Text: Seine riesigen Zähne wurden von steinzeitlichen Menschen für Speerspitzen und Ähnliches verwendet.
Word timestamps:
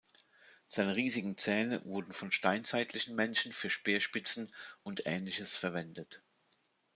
Seine 0.67 0.95
riesigen 0.95 1.37
Zähne 1.37 1.85
wurden 1.85 2.11
von 2.11 2.31
steinzeitlichen 2.31 3.13
Menschen 3.15 3.53
für 3.53 3.69
Speerspitzen 3.69 4.51
und 4.81 5.05
Ähnliches 5.05 5.55
verwendet. 5.55 6.23